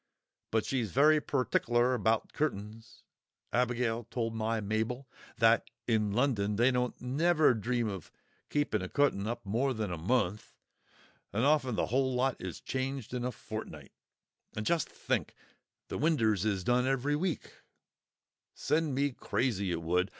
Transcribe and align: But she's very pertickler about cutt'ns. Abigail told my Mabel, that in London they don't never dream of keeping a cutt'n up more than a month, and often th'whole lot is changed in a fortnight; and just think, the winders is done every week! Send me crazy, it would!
But 0.49 0.65
she's 0.65 0.89
very 0.89 1.21
pertickler 1.21 1.93
about 1.93 2.33
cutt'ns. 2.33 3.03
Abigail 3.53 4.03
told 4.09 4.33
my 4.33 4.59
Mabel, 4.59 5.07
that 5.37 5.69
in 5.87 6.11
London 6.11 6.55
they 6.55 6.71
don't 6.71 6.99
never 6.99 7.53
dream 7.53 7.87
of 7.87 8.11
keeping 8.49 8.81
a 8.81 8.89
cutt'n 8.89 9.27
up 9.27 9.45
more 9.45 9.75
than 9.75 9.91
a 9.91 9.99
month, 9.99 10.55
and 11.31 11.45
often 11.45 11.75
th'whole 11.75 12.15
lot 12.15 12.37
is 12.41 12.59
changed 12.61 13.13
in 13.13 13.23
a 13.23 13.31
fortnight; 13.31 13.91
and 14.55 14.65
just 14.65 14.89
think, 14.89 15.35
the 15.87 15.99
winders 15.99 16.45
is 16.45 16.63
done 16.63 16.87
every 16.87 17.15
week! 17.15 17.53
Send 18.55 18.95
me 18.95 19.11
crazy, 19.11 19.71
it 19.71 19.83
would! 19.83 20.09